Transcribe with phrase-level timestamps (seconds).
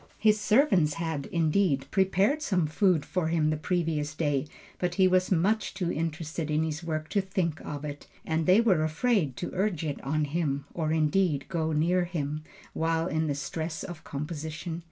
[0.17, 4.47] His servants had, indeed, prepared some food for him the previous day,
[4.79, 8.61] but he was too much interested in his work to think of it, and they
[8.61, 12.43] were afraid to urge it on him, or indeed, go near him,
[12.73, 14.79] while in the stress of composition.